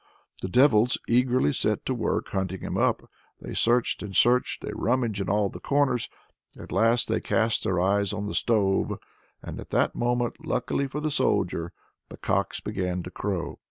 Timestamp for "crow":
13.11-13.59